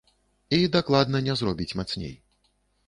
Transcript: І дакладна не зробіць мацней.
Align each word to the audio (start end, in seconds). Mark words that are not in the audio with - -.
І 0.57 0.71
дакладна 0.75 1.21
не 1.29 1.37
зробіць 1.43 1.71
мацней. 1.83 2.15